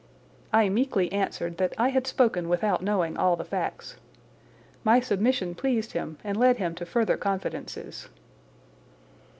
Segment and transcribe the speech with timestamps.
[0.51, 3.97] I meekly answered that I had spoken without knowing all the facts.
[4.83, 8.09] My submission pleased him and led him to further confidences.